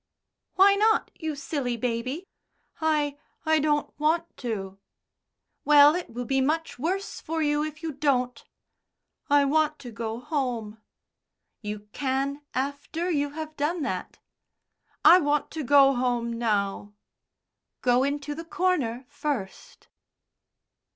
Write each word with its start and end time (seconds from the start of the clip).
"Why 0.55 0.73
not, 0.73 1.11
you 1.13 1.35
silly 1.35 1.77
baby?" 1.77 2.25
"I 2.79 3.19
I 3.45 3.59
don't 3.59 3.93
want 3.99 4.35
to." 4.37 4.79
"Well, 5.63 5.93
it 5.93 6.09
will 6.09 6.25
be 6.25 6.41
much 6.41 6.79
worse 6.79 7.19
for 7.21 7.43
you 7.43 7.63
if 7.63 7.83
you 7.83 7.91
don't." 7.91 8.43
"I 9.29 9.45
want 9.45 9.77
to 9.77 9.91
go 9.91 10.19
home." 10.19 10.81
"You 11.61 11.81
can 11.93 12.41
after 12.55 13.11
you 13.11 13.29
have 13.33 13.55
done 13.55 13.83
that." 13.83 14.17
"I 15.05 15.19
want 15.19 15.51
to 15.51 15.63
go 15.63 15.93
home 15.93 16.33
now." 16.33 16.95
"Go 17.83 18.03
into 18.03 18.33
the 18.33 18.43
corner 18.45 19.05
first." 19.07 19.87